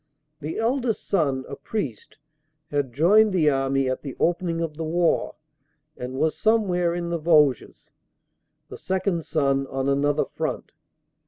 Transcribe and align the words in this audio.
The 0.39 0.57
eldest 0.57 1.07
son, 1.07 1.45
a 1.47 1.55
priest, 1.55 2.17
had 2.71 2.91
joined 2.91 3.33
the 3.33 3.51
army 3.51 3.87
at 3.87 4.01
the 4.01 4.15
opening 4.19 4.59
of 4.59 4.75
the 4.75 4.83
war 4.83 5.35
and 5.95 6.15
was 6.17 6.35
some 6.35 6.67
where 6.67 6.95
in 6.95 7.11
the 7.11 7.19
Vosges; 7.19 7.91
the 8.69 8.79
second 8.79 9.25
son 9.25 9.67
on 9.67 9.87
another 9.87 10.25
front. 10.25 10.71